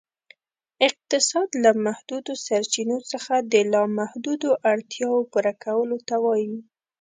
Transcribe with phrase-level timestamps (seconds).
[0.87, 6.57] اقتصاد، له محدودو سرچینو څخه د لا محدودو اړتیاوو پوره کولو ته وایي.